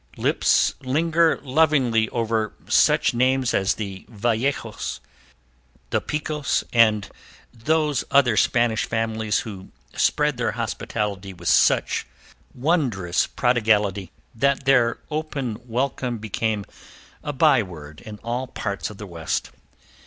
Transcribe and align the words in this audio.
Lips 0.17 0.73
linger 0.81 1.39
lovingly 1.43 2.09
over 2.09 2.53
such 2.67 3.13
names 3.13 3.53
as 3.53 3.75
the 3.75 4.03
Vallejos, 4.09 4.99
the 5.91 6.01
Picos, 6.01 6.63
and 6.73 7.07
those 7.53 8.03
other 8.09 8.35
Spanish 8.35 8.85
families 8.87 9.41
who 9.41 9.69
spread 9.95 10.37
their 10.37 10.53
hospitality 10.53 11.33
with 11.33 11.49
such 11.49 12.07
wondrous 12.55 13.27
prodigality 13.27 14.11
that 14.33 14.65
their 14.65 14.97
open 15.11 15.59
welcome 15.67 16.17
became 16.17 16.65
a 17.23 17.31
by 17.31 17.61
word 17.61 18.01
in 18.01 18.17
all 18.23 18.47
parts 18.47 18.89
of 18.89 18.97
the 18.97 19.05
West. 19.05 19.51